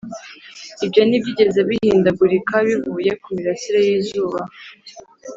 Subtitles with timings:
[0.85, 4.39] ibyo ntibyigeze bihindagurika bivuye ku mirasire y'izuba,